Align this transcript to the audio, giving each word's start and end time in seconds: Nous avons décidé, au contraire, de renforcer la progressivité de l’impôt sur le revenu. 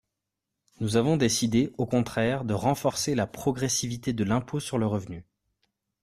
Nous 0.79 0.95
avons 0.97 1.15
décidé, 1.15 1.71
au 1.77 1.85
contraire, 1.85 2.43
de 2.43 2.55
renforcer 2.55 3.13
la 3.13 3.27
progressivité 3.27 4.13
de 4.13 4.23
l’impôt 4.23 4.59
sur 4.59 4.79
le 4.79 4.87
revenu. 4.87 5.27